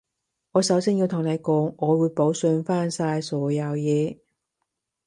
[0.53, 4.17] 我首先要同你講，我會補償返晒所有嘢